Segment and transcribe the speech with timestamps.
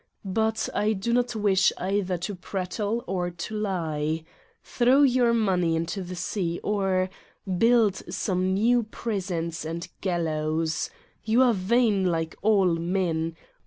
[0.25, 4.23] But I do not wish either to prattle or to lie:
[4.63, 7.11] Throw your money into the sea or
[7.59, 10.89] build some new prisons and gal lows.
[11.23, 13.35] You are vain like all men.